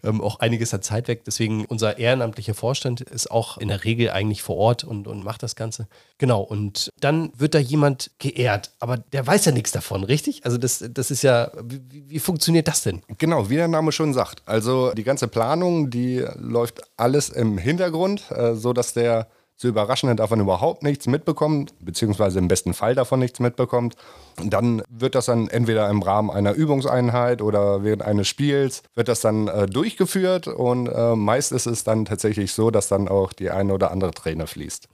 ähm, 0.04 0.20
auch 0.20 0.40
einiges 0.40 0.72
an 0.74 0.82
Zeit 0.82 1.08
weg. 1.08 1.24
Deswegen 1.24 1.64
unser 1.64 1.98
ehrenamtlicher 1.98 2.54
Vorstand 2.54 3.00
ist 3.00 3.30
auch 3.30 3.58
in 3.58 3.68
der 3.68 3.84
Regel 3.84 4.10
eigentlich 4.10 4.42
vor 4.42 4.56
Ort 4.56 4.84
und, 4.84 5.06
und 5.06 5.24
macht 5.24 5.42
das 5.42 5.56
Ganze. 5.56 5.88
Genau, 6.18 6.42
und 6.42 6.90
dann 7.00 7.32
wird 7.36 7.54
da 7.54 7.58
jemand 7.58 8.10
geehrt, 8.18 8.72
aber 8.80 8.98
der 8.98 9.26
weiß 9.26 9.44
ja 9.46 9.52
nichts 9.52 9.72
davon, 9.72 10.04
richtig? 10.04 10.44
Also 10.44 10.58
das, 10.58 10.84
das 10.90 11.10
ist 11.10 11.22
ja, 11.22 11.50
wie, 11.62 11.80
wie 12.08 12.18
funktioniert 12.18 12.68
das 12.68 12.82
denn? 12.82 13.02
Genau, 13.18 13.50
wie 13.50 13.56
der 13.56 13.68
Name 13.68 13.92
schon 13.92 14.14
sagt. 14.14 14.42
Also 14.46 14.92
die 14.92 15.04
ganze 15.04 15.28
Planung, 15.28 15.90
die 15.90 16.24
läuft 16.36 16.82
alles 16.96 17.28
im 17.28 17.58
Hintergrund, 17.58 18.30
äh, 18.30 18.54
so 18.54 18.72
dass 18.72 18.92
der 18.92 19.28
zu 19.56 19.68
Überraschenden 19.68 20.16
davon 20.16 20.40
überhaupt 20.40 20.82
nichts 20.82 21.06
mitbekommt, 21.06 21.74
beziehungsweise 21.80 22.38
im 22.38 22.48
besten 22.48 22.74
Fall 22.74 22.94
davon 22.94 23.20
nichts 23.20 23.40
mitbekommt. 23.40 23.96
Dann 24.44 24.82
wird 24.90 25.14
das 25.14 25.26
dann 25.26 25.48
entweder 25.48 25.88
im 25.88 26.02
Rahmen 26.02 26.30
einer 26.30 26.52
Übungseinheit 26.52 27.40
oder 27.40 27.82
während 27.82 28.02
eines 28.02 28.28
Spiels 28.28 28.82
wird 28.94 29.08
das 29.08 29.20
dann 29.20 29.48
äh, 29.48 29.66
durchgeführt 29.66 30.46
und 30.46 30.88
äh, 30.88 31.16
meist 31.16 31.52
ist 31.52 31.66
es 31.66 31.84
dann 31.84 32.04
tatsächlich 32.04 32.52
so, 32.52 32.70
dass 32.70 32.88
dann 32.88 33.08
auch 33.08 33.32
die 33.32 33.50
eine 33.50 33.72
oder 33.72 33.90
andere 33.90 34.10
Träne 34.10 34.46
fließt. 34.46 34.88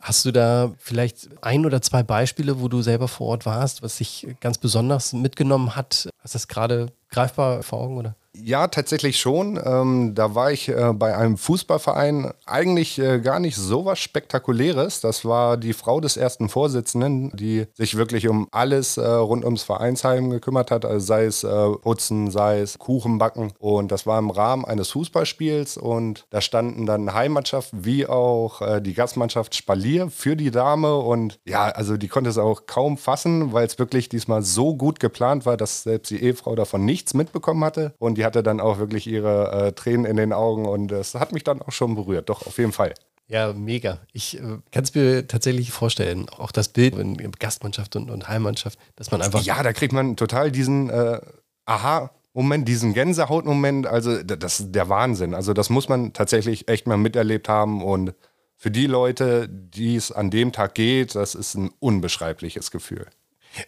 Hast 0.00 0.24
du 0.24 0.30
da 0.30 0.72
vielleicht 0.78 1.28
ein 1.40 1.66
oder 1.66 1.82
zwei 1.82 2.04
Beispiele, 2.04 2.60
wo 2.60 2.68
du 2.68 2.80
selber 2.82 3.08
vor 3.08 3.28
Ort 3.28 3.46
warst, 3.46 3.82
was 3.82 3.96
sich 3.96 4.28
ganz 4.40 4.58
besonders 4.58 5.12
mitgenommen 5.12 5.74
hat? 5.74 6.08
Hast 6.22 6.34
du 6.34 6.38
das 6.38 6.46
gerade 6.46 6.92
greifbar 7.10 7.64
vor 7.64 7.80
Augen 7.80 7.96
oder? 7.96 8.14
Ja, 8.42 8.68
tatsächlich 8.68 9.18
schon. 9.18 9.58
Ähm, 9.64 10.14
da 10.14 10.34
war 10.34 10.52
ich 10.52 10.68
äh, 10.68 10.92
bei 10.92 11.16
einem 11.16 11.36
Fußballverein 11.38 12.32
eigentlich 12.44 12.98
äh, 12.98 13.20
gar 13.20 13.40
nicht 13.40 13.56
so 13.56 13.84
was 13.84 13.98
Spektakuläres. 13.98 15.00
Das 15.00 15.24
war 15.24 15.56
die 15.56 15.72
Frau 15.72 16.00
des 16.00 16.16
ersten 16.16 16.48
Vorsitzenden, 16.48 17.30
die 17.34 17.66
sich 17.74 17.96
wirklich 17.96 18.28
um 18.28 18.48
alles 18.52 18.98
äh, 18.98 19.06
rund 19.06 19.44
ums 19.44 19.62
Vereinsheim 19.62 20.30
gekümmert 20.30 20.70
hat, 20.70 20.84
also 20.84 21.04
sei 21.04 21.24
es 21.24 21.44
äh, 21.44 21.70
Putzen, 21.82 22.30
sei 22.30 22.60
es 22.60 22.78
Kuchen 22.78 23.18
backen. 23.18 23.52
Und 23.58 23.90
das 23.90 24.06
war 24.06 24.18
im 24.18 24.30
Rahmen 24.30 24.64
eines 24.64 24.90
Fußballspiels 24.90 25.78
und 25.78 26.26
da 26.30 26.40
standen 26.40 26.84
dann 26.84 27.14
Heimmannschaft 27.14 27.70
wie 27.72 28.06
auch 28.06 28.60
äh, 28.60 28.80
die 28.82 28.94
Gastmannschaft 28.94 29.54
Spalier 29.54 30.10
für 30.10 30.36
die 30.36 30.50
Dame. 30.50 30.96
Und 30.96 31.38
ja, 31.46 31.64
also 31.64 31.96
die 31.96 32.08
konnte 32.08 32.30
es 32.30 32.38
auch 32.38 32.66
kaum 32.66 32.98
fassen, 32.98 33.52
weil 33.52 33.66
es 33.66 33.78
wirklich 33.78 34.08
diesmal 34.08 34.42
so 34.42 34.74
gut 34.74 35.00
geplant 35.00 35.46
war, 35.46 35.56
dass 35.56 35.84
selbst 35.84 36.10
die 36.10 36.22
Ehefrau 36.22 36.54
davon 36.54 36.84
nichts 36.84 37.14
mitbekommen 37.14 37.64
hatte. 37.64 37.94
Und 37.98 38.18
die 38.18 38.25
hatte 38.26 38.42
dann 38.42 38.60
auch 38.60 38.78
wirklich 38.78 39.06
ihre 39.06 39.52
äh, 39.52 39.72
Tränen 39.72 40.04
in 40.04 40.16
den 40.16 40.32
Augen 40.32 40.66
und 40.66 40.88
das 40.88 41.14
hat 41.14 41.32
mich 41.32 41.44
dann 41.44 41.62
auch 41.62 41.72
schon 41.72 41.94
berührt. 41.94 42.28
Doch, 42.28 42.46
auf 42.46 42.58
jeden 42.58 42.72
Fall. 42.72 42.92
Ja, 43.28 43.52
mega. 43.52 44.00
Ich 44.12 44.36
äh, 44.36 44.58
kann 44.70 44.84
es 44.84 44.94
mir 44.94 45.26
tatsächlich 45.26 45.72
vorstellen, 45.72 46.28
auch 46.28 46.52
das 46.52 46.68
Bild 46.68 46.96
in, 46.96 47.18
in 47.18 47.32
Gastmannschaft 47.32 47.96
und, 47.96 48.10
und 48.10 48.28
Heimmannschaft, 48.28 48.78
dass 48.94 49.10
man 49.10 49.22
einfach. 49.22 49.42
Ja, 49.42 49.62
da 49.62 49.72
kriegt 49.72 49.92
man 49.92 50.16
total 50.16 50.52
diesen 50.52 50.90
äh, 50.90 51.20
Aha. 51.64 52.10
Moment, 52.32 52.68
diesen 52.68 52.92
Gänsehautmoment, 52.92 53.86
also 53.86 54.22
das 54.22 54.60
ist 54.60 54.74
der 54.74 54.90
Wahnsinn. 54.90 55.32
Also 55.32 55.54
das 55.54 55.70
muss 55.70 55.88
man 55.88 56.12
tatsächlich 56.12 56.68
echt 56.68 56.86
mal 56.86 56.98
miterlebt 56.98 57.48
haben 57.48 57.82
und 57.82 58.12
für 58.56 58.70
die 58.70 58.86
Leute, 58.86 59.48
die 59.48 59.96
es 59.96 60.12
an 60.12 60.30
dem 60.30 60.52
Tag 60.52 60.74
geht, 60.74 61.14
das 61.14 61.34
ist 61.34 61.54
ein 61.54 61.70
unbeschreibliches 61.78 62.70
Gefühl. 62.70 63.06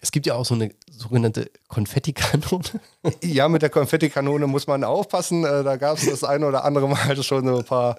Es 0.00 0.10
gibt 0.10 0.26
ja 0.26 0.34
auch 0.34 0.44
so 0.44 0.54
eine 0.54 0.70
sogenannte 0.90 1.50
Konfettikanone. 1.68 2.80
Ja, 3.22 3.48
mit 3.48 3.62
der 3.62 3.70
Konfettikanone 3.70 4.46
muss 4.46 4.66
man 4.66 4.84
aufpassen. 4.84 5.44
Äh, 5.44 5.62
da 5.64 5.76
gab 5.76 5.98
es 5.98 6.06
das 6.06 6.24
eine 6.24 6.46
oder 6.46 6.64
andere 6.64 6.88
Mal 6.88 7.22
schon 7.22 7.46
so 7.46 7.58
ein 7.58 7.64
paar 7.64 7.98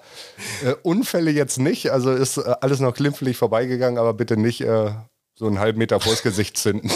äh, 0.64 0.74
Unfälle 0.82 1.30
jetzt 1.30 1.58
nicht. 1.58 1.90
Also 1.90 2.12
ist 2.12 2.36
äh, 2.36 2.54
alles 2.60 2.80
noch 2.80 2.94
glimpflich 2.94 3.36
vorbeigegangen, 3.36 3.98
aber 3.98 4.14
bitte 4.14 4.36
nicht 4.36 4.64
so 5.34 5.46
einen 5.46 5.58
halben 5.58 5.78
Meter 5.78 6.00
vors 6.00 6.22
Gesicht 6.22 6.58
zünden. 6.58 6.90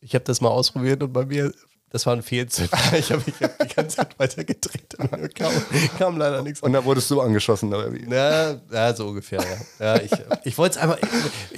Ich 0.00 0.14
habe 0.14 0.24
das 0.24 0.40
mal 0.40 0.50
ausprobiert 0.50 1.02
und 1.02 1.12
bei 1.12 1.26
mir 1.26 1.52
das 1.90 2.04
war 2.04 2.14
ein 2.14 2.22
Fehlzünder. 2.22 2.76
Ich 2.98 3.12
habe 3.12 3.22
mich 3.24 3.40
hab 3.40 3.58
die 3.58 3.74
ganze 3.74 3.96
Zeit 3.96 4.18
weiter 4.18 4.44
gedreht 4.44 4.94
und 4.98 5.34
kam, 5.34 5.52
kam 5.98 6.18
leider 6.18 6.42
nichts. 6.42 6.60
Und 6.60 6.72
da 6.72 6.84
wurdest 6.84 7.10
du 7.10 7.20
angeschossen, 7.20 7.72
oder 7.72 7.92
wie? 7.92 8.04
Na, 8.06 8.60
ja, 8.70 8.94
so 8.94 9.08
ungefähr, 9.08 9.40
ja. 9.78 9.94
ja 9.94 10.02
ich 10.02 10.10
ich 10.44 10.58
wollte 10.58 10.78
es 10.78 10.82
aber, 10.82 10.98
ich, 11.00 11.08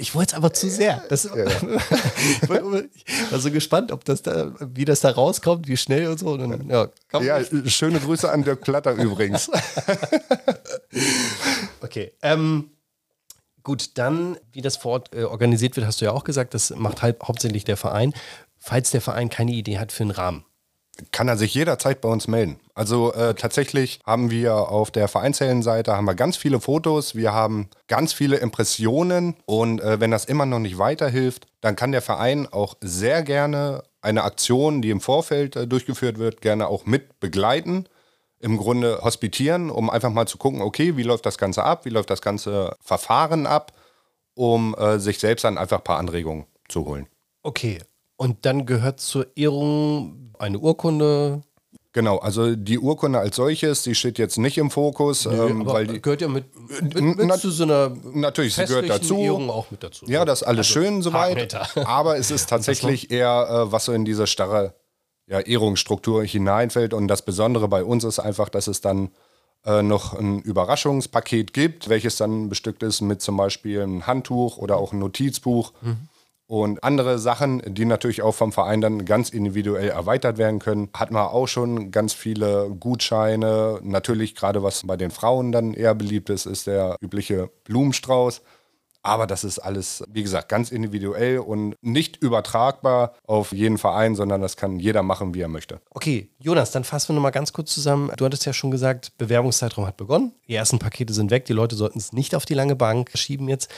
ich 0.01 0.15
wollte 0.15 0.33
es 0.33 0.37
aber 0.37 0.53
zu 0.53 0.69
sehr. 0.69 1.03
Das, 1.09 1.25
ich, 1.25 1.31
war 2.49 3.39
so 3.39 3.51
gespannt, 3.51 3.91
ob 3.91 4.05
das 4.05 4.21
da, 4.21 4.53
wie 4.59 4.85
das 4.85 5.01
da 5.01 5.09
rauskommt, 5.09 5.67
wie 5.67 5.77
schnell 5.77 6.07
und 6.07 6.19
so. 6.19 6.29
Und 6.29 6.49
dann, 6.49 6.69
ja, 6.69 6.89
ja 7.19 7.43
schöne 7.65 7.99
Grüße 7.99 8.31
an 8.31 8.43
Dirk 8.43 8.61
Platter 8.61 8.93
übrigens. 8.93 9.49
okay. 11.81 12.13
Ähm, 12.21 12.71
gut, 13.63 13.97
dann, 13.97 14.37
wie 14.51 14.61
das 14.61 14.77
vor 14.77 14.93
Ort 14.93 15.15
äh, 15.15 15.23
organisiert 15.23 15.75
wird, 15.75 15.87
hast 15.87 16.01
du 16.01 16.05
ja 16.05 16.11
auch 16.11 16.23
gesagt, 16.23 16.53
das 16.53 16.69
macht 16.75 17.01
halt 17.01 17.21
hauptsächlich 17.23 17.65
der 17.65 17.77
Verein 17.77 18.13
falls 18.59 18.91
der 18.91 19.01
Verein 19.01 19.29
keine 19.29 19.51
Idee 19.51 19.79
hat 19.79 19.91
für 19.91 20.03
einen 20.03 20.11
Rahmen? 20.11 20.45
Kann 21.11 21.29
er 21.29 21.37
sich 21.37 21.53
jederzeit 21.53 22.01
bei 22.01 22.09
uns 22.09 22.27
melden. 22.27 22.59
Also 22.73 23.13
äh, 23.13 23.33
tatsächlich 23.33 23.99
haben 24.05 24.31
wir 24.31 24.53
auf 24.53 24.91
der 24.91 25.07
Vereinsheldenseite 25.07 25.95
haben 25.95 26.05
wir 26.05 26.15
ganz 26.15 26.35
viele 26.35 26.59
Fotos, 26.59 27.15
wir 27.15 27.33
haben 27.33 27.69
ganz 27.87 28.11
viele 28.11 28.37
Impressionen 28.37 29.35
und 29.45 29.79
äh, 29.81 29.99
wenn 30.01 30.11
das 30.11 30.25
immer 30.25 30.45
noch 30.45 30.59
nicht 30.59 30.77
weiterhilft, 30.77 31.47
dann 31.61 31.75
kann 31.75 31.93
der 31.93 32.01
Verein 32.01 32.47
auch 32.51 32.75
sehr 32.81 33.23
gerne 33.23 33.83
eine 34.01 34.23
Aktion, 34.23 34.81
die 34.81 34.89
im 34.89 35.01
Vorfeld 35.01 35.55
äh, 35.55 35.67
durchgeführt 35.67 36.17
wird, 36.17 36.41
gerne 36.41 36.67
auch 36.67 36.85
mit 36.85 37.19
begleiten. 37.19 37.85
Im 38.39 38.57
Grunde 38.57 39.01
hospitieren, 39.01 39.69
um 39.69 39.89
einfach 39.89 40.11
mal 40.11 40.25
zu 40.25 40.37
gucken, 40.37 40.61
okay, 40.61 40.95
wie 40.95 41.03
läuft 41.03 41.25
das 41.25 41.37
Ganze 41.37 41.63
ab, 41.63 41.85
wie 41.85 41.89
läuft 41.89 42.09
das 42.09 42.21
ganze 42.21 42.75
Verfahren 42.81 43.45
ab, 43.45 43.73
um 44.35 44.73
äh, 44.75 44.99
sich 44.99 45.19
selbst 45.19 45.43
dann 45.43 45.57
einfach 45.57 45.79
ein 45.79 45.83
paar 45.83 45.97
Anregungen 45.97 46.45
zu 46.69 46.85
holen. 46.85 47.07
Okay, 47.43 47.79
und 48.19 48.45
dann 48.45 48.65
gehört 48.65 48.99
zur 48.99 49.27
Ehrung 49.37 50.33
eine 50.37 50.59
Urkunde. 50.59 51.41
Genau, 51.93 52.17
also 52.17 52.53
die 52.53 52.77
Urkunde 52.77 53.17
als 53.17 53.37
solches, 53.37 53.83
die 53.83 53.95
steht 53.95 54.19
jetzt 54.19 54.37
nicht 54.37 54.57
im 54.57 54.69
Fokus, 54.69 55.25
Nö, 55.25 55.47
ähm, 55.47 55.65
weil 55.65 55.87
die 55.87 56.01
gehört 56.01 56.19
ja 56.21 56.27
mit, 56.27 56.45
mit, 56.81 57.01
mit 57.01 57.27
na, 57.27 57.37
zu 57.37 57.49
so 57.49 57.63
einer 57.63 57.95
natürlich, 58.13 58.55
sie 58.55 58.65
gehört 58.65 58.89
dazu. 58.89 59.17
Ehrung 59.19 59.49
auch 59.49 59.71
mit 59.71 59.83
dazu. 59.83 60.05
Ja, 60.05 60.25
das 60.25 60.41
ist 60.41 60.47
alles 60.47 60.67
also 60.67 60.79
schön 60.81 61.01
soweit, 61.01 61.55
aber 61.87 62.17
es 62.17 62.29
ist 62.29 62.49
tatsächlich 62.49 63.09
eher 63.09 63.47
äh, 63.49 63.71
was 63.71 63.85
so 63.85 63.93
in 63.93 64.03
diese 64.03 64.27
starre 64.27 64.73
ja, 65.25 65.39
Ehrungsstruktur 65.39 66.23
hineinfällt 66.25 66.93
und 66.93 67.07
das 67.07 67.21
Besondere 67.21 67.69
bei 67.69 67.85
uns 67.85 68.03
ist 68.03 68.19
einfach, 68.19 68.49
dass 68.49 68.67
es 68.67 68.81
dann 68.81 69.11
äh, 69.65 69.81
noch 69.81 70.13
ein 70.13 70.41
Überraschungspaket 70.41 71.53
gibt, 71.53 71.87
welches 71.87 72.17
dann 72.17 72.49
bestückt 72.49 72.83
ist 72.83 72.99
mit 72.99 73.21
zum 73.21 73.37
Beispiel 73.37 73.81
einem 73.81 74.07
Handtuch 74.07 74.57
oder 74.57 74.75
auch 74.75 74.91
ein 74.91 74.99
Notizbuch. 74.99 75.71
Mhm 75.81 76.09
und 76.49 76.83
andere 76.83 77.19
Sachen, 77.19 77.61
die 77.63 77.85
natürlich 77.85 78.23
auch 78.23 78.33
vom 78.33 78.51
Verein 78.51 78.81
dann 78.81 79.05
ganz 79.05 79.29
individuell 79.29 79.89
erweitert 79.89 80.39
werden 80.39 80.57
können. 80.57 80.89
Hat 80.95 81.11
man 81.11 81.27
auch 81.27 81.47
schon 81.47 81.91
ganz 81.91 82.13
viele 82.13 82.71
Gutscheine. 82.79 83.79
Natürlich 83.83 84.33
gerade 84.33 84.63
was 84.63 84.81
bei 84.87 84.97
den 84.97 85.11
Frauen 85.11 85.51
dann 85.51 85.75
eher 85.75 85.93
beliebt 85.93 86.31
ist, 86.31 86.47
ist 86.47 86.65
der 86.65 86.95
übliche 87.01 87.51
Blumenstrauß. 87.65 88.41
Aber 89.01 89.27
das 89.27 89.43
ist 89.43 89.59
alles, 89.59 90.03
wie 90.09 90.23
gesagt, 90.23 90.49
ganz 90.49 90.71
individuell 90.71 91.39
und 91.39 91.75
nicht 91.81 92.17
übertragbar 92.17 93.13
auf 93.25 93.51
jeden 93.53 93.77
Verein, 93.77 94.15
sondern 94.15 94.41
das 94.41 94.57
kann 94.57 94.79
jeder 94.79 95.03
machen, 95.03 95.33
wie 95.33 95.41
er 95.41 95.47
möchte. 95.47 95.79
Okay, 95.91 96.29
Jonas, 96.39 96.71
dann 96.71 96.83
fassen 96.83 97.09
wir 97.09 97.15
nochmal 97.15 97.31
ganz 97.31 97.53
kurz 97.53 97.73
zusammen. 97.73 98.11
Du 98.17 98.25
hattest 98.25 98.45
ja 98.45 98.53
schon 98.53 98.71
gesagt, 98.71 99.17
Bewerbungszeitraum 99.17 99.85
hat 99.85 99.97
begonnen. 99.97 100.33
Die 100.47 100.55
ersten 100.55 100.79
Pakete 100.79 101.13
sind 101.13 101.31
weg. 101.31 101.45
Die 101.45 101.53
Leute 101.53 101.75
sollten 101.75 101.97
es 101.97 102.11
nicht 102.11 102.35
auf 102.35 102.45
die 102.45 102.53
lange 102.53 102.75
Bank 102.75 103.11
schieben 103.13 103.47
jetzt. 103.47 103.69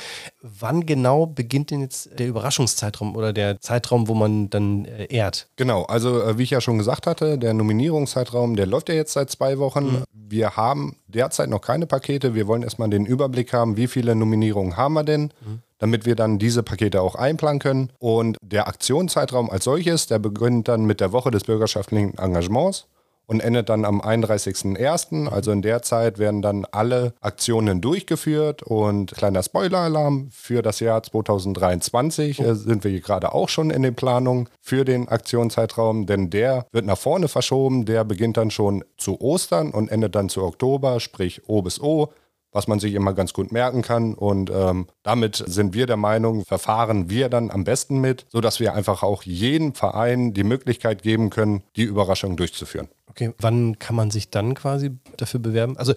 Wann 0.41 0.85
genau 0.85 1.27
beginnt 1.27 1.69
denn 1.69 1.81
jetzt 1.81 2.17
der 2.17 2.27
Überraschungszeitraum 2.27 3.15
oder 3.15 3.31
der 3.31 3.59
Zeitraum, 3.59 4.07
wo 4.07 4.15
man 4.15 4.49
dann 4.49 4.85
äh, 4.85 5.05
ehrt? 5.05 5.49
Genau, 5.55 5.83
also 5.83 6.21
äh, 6.21 6.37
wie 6.37 6.43
ich 6.43 6.49
ja 6.49 6.61
schon 6.61 6.77
gesagt 6.77 7.05
hatte, 7.05 7.37
der 7.37 7.53
Nominierungszeitraum, 7.53 8.55
der 8.55 8.65
läuft 8.65 8.89
ja 8.89 8.95
jetzt 8.95 9.13
seit 9.13 9.29
zwei 9.29 9.59
Wochen. 9.59 9.85
Mhm. 9.85 10.03
Wir 10.13 10.55
haben 10.55 10.97
derzeit 11.11 11.49
noch 11.49 11.61
keine 11.61 11.85
Pakete. 11.85 12.33
Wir 12.35 12.47
wollen 12.47 12.63
erstmal 12.63 12.89
den 12.89 13.05
Überblick 13.05 13.53
haben, 13.53 13.77
wie 13.77 13.87
viele 13.87 14.15
Nominierungen 14.15 14.77
haben 14.77 14.93
wir 14.93 15.03
denn, 15.03 15.33
mhm. 15.45 15.59
damit 15.77 16.05
wir 16.05 16.15
dann 16.15 16.39
diese 16.39 16.63
Pakete 16.63 17.01
auch 17.01 17.15
einplanen 17.15 17.59
können. 17.59 17.91
Und 17.99 18.37
der 18.41 18.67
Aktionszeitraum 18.67 19.49
als 19.49 19.65
solches, 19.65 20.07
der 20.07 20.19
beginnt 20.19 20.67
dann 20.67 20.85
mit 20.85 20.99
der 20.99 21.11
Woche 21.11 21.31
des 21.31 21.43
bürgerschaftlichen 21.43 22.17
Engagements 22.17 22.87
und 23.31 23.39
endet 23.39 23.69
dann 23.69 23.85
am 23.85 24.01
31.01. 24.01 25.29
Also 25.29 25.53
in 25.53 25.61
der 25.61 25.81
Zeit 25.81 26.19
werden 26.19 26.41
dann 26.41 26.65
alle 26.69 27.13
Aktionen 27.21 27.79
durchgeführt 27.79 28.61
und 28.61 29.13
kleiner 29.13 29.41
Spoiler-Alarm 29.41 30.27
für 30.31 30.61
das 30.61 30.81
Jahr 30.81 31.01
2023 31.01 32.41
oh. 32.41 32.43
äh, 32.43 32.55
sind 32.55 32.83
wir 32.83 32.99
gerade 32.99 33.33
auch 33.33 33.47
schon 33.47 33.69
in 33.69 33.83
den 33.83 33.95
Planungen 33.95 34.49
für 34.59 34.83
den 34.83 35.07
Aktionszeitraum, 35.07 36.07
denn 36.07 36.29
der 36.29 36.65
wird 36.73 36.85
nach 36.85 36.97
vorne 36.97 37.29
verschoben. 37.29 37.85
Der 37.85 38.03
beginnt 38.03 38.35
dann 38.35 38.51
schon 38.51 38.83
zu 38.97 39.21
Ostern 39.21 39.71
und 39.71 39.89
endet 39.89 40.13
dann 40.13 40.27
zu 40.27 40.43
Oktober, 40.43 40.99
sprich 40.99 41.47
O 41.47 41.61
bis 41.61 41.79
O 41.79 42.09
was 42.51 42.67
man 42.67 42.79
sich 42.79 42.93
immer 42.93 43.13
ganz 43.13 43.33
gut 43.33 43.51
merken 43.51 43.81
kann. 43.81 44.13
Und 44.13 44.49
ähm, 44.49 44.87
damit 45.03 45.43
sind 45.45 45.73
wir 45.73 45.85
der 45.85 45.97
Meinung, 45.97 46.45
verfahren 46.45 47.09
wir 47.09 47.29
dann 47.29 47.51
am 47.51 47.63
besten 47.63 47.99
mit, 47.99 48.25
sodass 48.29 48.59
wir 48.59 48.73
einfach 48.73 49.03
auch 49.03 49.23
jedem 49.23 49.73
Verein 49.73 50.33
die 50.33 50.43
Möglichkeit 50.43 51.03
geben 51.03 51.29
können, 51.29 51.63
die 51.75 51.83
Überraschung 51.83 52.37
durchzuführen. 52.37 52.89
Okay, 53.07 53.33
wann 53.39 53.77
kann 53.77 53.95
man 53.95 54.09
sich 54.09 54.29
dann 54.29 54.53
quasi 54.53 54.91
dafür 55.17 55.41
bewerben? 55.41 55.77
Also 55.77 55.93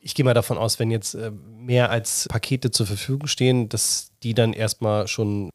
ich 0.00 0.16
gehe 0.16 0.24
mal 0.24 0.34
davon 0.34 0.58
aus, 0.58 0.80
wenn 0.80 0.90
jetzt 0.90 1.14
äh, 1.14 1.30
mehr 1.30 1.90
als 1.90 2.26
Pakete 2.28 2.72
zur 2.72 2.86
Verfügung 2.86 3.28
stehen, 3.28 3.68
dass 3.68 4.10
die 4.24 4.34
dann 4.34 4.52
erstmal 4.52 5.06
schon 5.06 5.50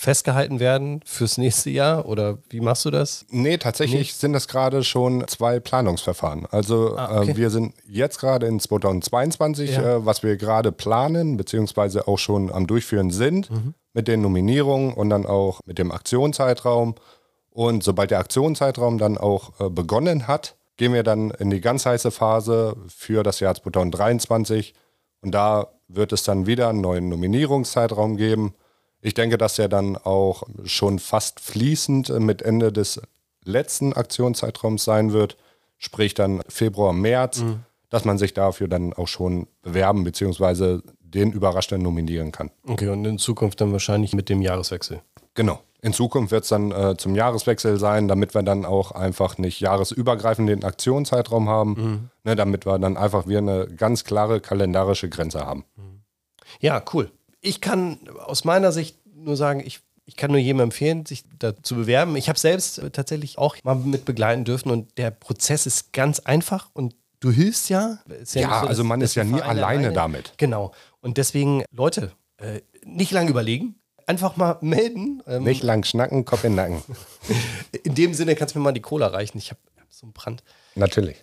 festgehalten 0.00 0.60
werden 0.60 1.02
fürs 1.04 1.36
nächste 1.36 1.68
Jahr 1.68 2.06
oder 2.06 2.38
wie 2.48 2.60
machst 2.60 2.86
du 2.86 2.90
das? 2.90 3.26
Nee, 3.28 3.58
tatsächlich 3.58 4.14
nee. 4.14 4.18
sind 4.18 4.32
das 4.32 4.48
gerade 4.48 4.82
schon 4.82 5.28
zwei 5.28 5.60
Planungsverfahren. 5.60 6.46
Also 6.50 6.96
ah, 6.96 7.20
okay. 7.20 7.32
äh, 7.32 7.36
wir 7.36 7.50
sind 7.50 7.74
jetzt 7.86 8.18
gerade 8.18 8.46
in 8.46 8.60
2022, 8.60 9.72
ja. 9.72 9.96
äh, 9.96 10.06
was 10.06 10.22
wir 10.22 10.38
gerade 10.38 10.72
planen, 10.72 11.36
beziehungsweise 11.36 12.08
auch 12.08 12.16
schon 12.16 12.50
am 12.50 12.66
Durchführen 12.66 13.10
sind 13.10 13.50
mhm. 13.50 13.74
mit 13.92 14.08
den 14.08 14.22
Nominierungen 14.22 14.94
und 14.94 15.10
dann 15.10 15.26
auch 15.26 15.60
mit 15.66 15.78
dem 15.78 15.92
Aktionszeitraum. 15.92 16.94
Und 17.50 17.84
sobald 17.84 18.10
der 18.10 18.20
Aktionszeitraum 18.20 18.96
dann 18.96 19.18
auch 19.18 19.60
äh, 19.60 19.68
begonnen 19.68 20.26
hat, 20.26 20.56
gehen 20.78 20.94
wir 20.94 21.02
dann 21.02 21.30
in 21.32 21.50
die 21.50 21.60
ganz 21.60 21.84
heiße 21.84 22.10
Phase 22.10 22.74
für 22.88 23.22
das 23.22 23.40
Jahr 23.40 23.54
2023. 23.54 24.72
Und 25.20 25.32
da 25.32 25.66
wird 25.88 26.14
es 26.14 26.22
dann 26.22 26.46
wieder 26.46 26.70
einen 26.70 26.80
neuen 26.80 27.10
Nominierungszeitraum 27.10 28.16
geben. 28.16 28.54
Ich 29.02 29.14
denke, 29.14 29.38
dass 29.38 29.58
er 29.58 29.68
dann 29.68 29.96
auch 29.96 30.42
schon 30.64 30.98
fast 30.98 31.40
fließend 31.40 32.10
mit 32.20 32.42
Ende 32.42 32.72
des 32.72 33.00
letzten 33.44 33.92
Aktionszeitraums 33.94 34.84
sein 34.84 35.12
wird, 35.12 35.36
sprich 35.78 36.14
dann 36.14 36.42
Februar, 36.48 36.92
März, 36.92 37.40
mhm. 37.40 37.60
dass 37.88 38.04
man 38.04 38.18
sich 38.18 38.34
dafür 38.34 38.68
dann 38.68 38.92
auch 38.92 39.08
schon 39.08 39.46
bewerben 39.62 40.04
bzw. 40.04 40.80
den 41.00 41.32
Überraschter 41.32 41.78
nominieren 41.78 42.32
kann. 42.32 42.50
Okay, 42.66 42.88
und 42.88 43.04
in 43.06 43.18
Zukunft 43.18 43.60
dann 43.60 43.72
wahrscheinlich 43.72 44.12
mit 44.12 44.28
dem 44.28 44.42
Jahreswechsel. 44.42 45.00
Genau. 45.34 45.60
In 45.82 45.94
Zukunft 45.94 46.30
wird 46.30 46.42
es 46.42 46.50
dann 46.50 46.72
äh, 46.72 46.98
zum 46.98 47.14
Jahreswechsel 47.14 47.78
sein, 47.78 48.06
damit 48.06 48.34
wir 48.34 48.42
dann 48.42 48.66
auch 48.66 48.92
einfach 48.92 49.38
nicht 49.38 49.60
jahresübergreifend 49.60 50.46
den 50.46 50.62
Aktionszeitraum 50.62 51.48
haben, 51.48 51.70
mhm. 51.70 52.10
ne, 52.24 52.36
damit 52.36 52.66
wir 52.66 52.78
dann 52.78 52.98
einfach 52.98 53.26
wir 53.26 53.38
eine 53.38 53.66
ganz 53.66 54.04
klare 54.04 54.42
kalendarische 54.42 55.08
Grenze 55.08 55.46
haben. 55.46 55.64
Ja, 56.60 56.84
cool 56.92 57.10
ich 57.40 57.60
kann 57.60 57.98
aus 58.24 58.44
meiner 58.44 58.72
Sicht 58.72 58.96
nur 59.14 59.36
sagen, 59.36 59.62
ich, 59.64 59.80
ich 60.04 60.16
kann 60.16 60.30
nur 60.30 60.40
jedem 60.40 60.60
empfehlen, 60.60 61.06
sich 61.06 61.24
da 61.38 61.60
zu 61.62 61.74
bewerben. 61.74 62.16
Ich 62.16 62.28
habe 62.28 62.38
selbst 62.38 62.80
tatsächlich 62.92 63.38
auch 63.38 63.56
mal 63.62 63.74
mit 63.74 64.04
begleiten 64.04 64.44
dürfen 64.44 64.70
und 64.70 64.98
der 64.98 65.10
Prozess 65.10 65.66
ist 65.66 65.92
ganz 65.92 66.20
einfach 66.20 66.70
und 66.72 66.94
du 67.20 67.30
hilfst 67.30 67.70
ja. 67.70 67.98
ja, 68.08 68.40
ja 68.40 68.60
so, 68.60 68.66
also 68.66 68.84
man 68.84 69.00
ist 69.00 69.14
ja 69.14 69.24
nie 69.24 69.40
alleine, 69.40 69.66
alleine, 69.66 69.92
damit. 69.92 70.34
Genau. 70.36 70.72
Und 71.00 71.16
deswegen, 71.18 71.64
Leute, 71.70 72.12
äh, 72.38 72.60
nicht 72.84 73.12
lange 73.12 73.30
überlegen. 73.30 73.76
Einfach 74.06 74.36
mal 74.36 74.58
melden. 74.60 75.22
Ähm, 75.26 75.44
nicht 75.44 75.62
lang 75.62 75.84
schnacken, 75.84 76.24
Kopf 76.24 76.42
in 76.42 76.52
den 76.52 76.56
Nacken. 76.56 76.82
in 77.84 77.94
dem 77.94 78.12
Sinne 78.14 78.34
kannst 78.34 78.54
du 78.54 78.58
mir 78.58 78.64
mal 78.64 78.72
die 78.72 78.80
Cola 78.80 79.06
reichen. 79.06 79.38
Ich 79.38 79.50
habe 79.50 79.60
hab 79.78 79.92
so 79.92 80.06
einen 80.06 80.12
Brand. 80.12 80.42
Natürlich. 80.74 81.22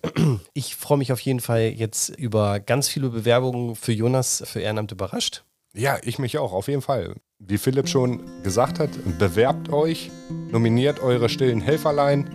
Ich 0.53 0.75
freue 0.75 0.97
mich 0.97 1.12
auf 1.12 1.19
jeden 1.19 1.41
Fall 1.41 1.63
jetzt 1.63 2.09
über 2.09 2.59
ganz 2.59 2.88
viele 2.88 3.09
Bewerbungen 3.09 3.75
für 3.75 3.91
Jonas 3.91 4.43
für 4.45 4.62
Ehrenamt 4.62 4.91
überrascht. 4.91 5.43
Ja, 5.77 5.98
ich 6.01 6.17
mich 6.17 6.39
auch, 6.39 6.53
auf 6.53 6.67
jeden 6.69 6.81
Fall. 6.81 7.13
Wie 7.38 7.60
Philipp 7.60 7.88
schon 7.88 8.22
gesagt 8.41 8.79
hat, 8.79 8.89
bewerbt 9.19 9.72
euch, 9.72 10.10
nominiert 10.51 11.00
eure 11.03 11.29
stillen 11.29 11.62
Helferlein 11.62 12.27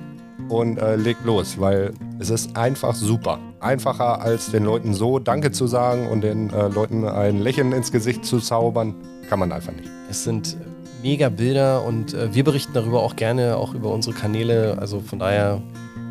und 0.48 0.78
äh, 0.78 0.94
legt 0.94 1.24
los, 1.24 1.58
weil 1.58 1.92
es 2.20 2.30
ist 2.30 2.56
einfach 2.56 2.94
super. 2.94 3.40
Einfacher 3.58 4.20
als 4.22 4.52
den 4.52 4.62
Leuten 4.62 4.94
so 4.94 5.18
Danke 5.18 5.50
zu 5.50 5.66
sagen 5.66 6.06
und 6.06 6.20
den 6.20 6.50
äh, 6.50 6.68
Leuten 6.68 7.04
ein 7.04 7.40
Lächeln 7.40 7.72
ins 7.72 7.90
Gesicht 7.90 8.24
zu 8.24 8.38
zaubern, 8.38 8.94
kann 9.28 9.40
man 9.40 9.50
einfach 9.50 9.72
nicht. 9.72 9.90
Es 10.08 10.22
sind 10.22 10.56
mega 11.02 11.28
Bilder 11.28 11.84
und 11.84 12.14
äh, 12.14 12.32
wir 12.32 12.44
berichten 12.44 12.74
darüber 12.74 13.02
auch 13.02 13.16
gerne, 13.16 13.56
auch 13.56 13.74
über 13.74 13.90
unsere 13.90 14.14
Kanäle. 14.14 14.78
Also 14.78 15.00
von 15.00 15.18
daher, 15.18 15.60